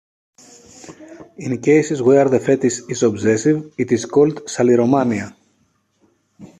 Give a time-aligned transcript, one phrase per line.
[1.37, 5.35] In cases where the fetish is obsessive it is called saliromania.